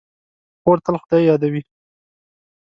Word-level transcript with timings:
خور 0.61 0.77
تل 0.85 0.95
خدای 1.03 1.23
یادوي. 1.29 1.61